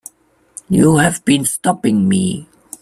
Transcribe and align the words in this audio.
You 0.67 0.97
have 0.97 1.23
been 1.25 1.45
stopping 1.45 2.09
me. 2.09 2.47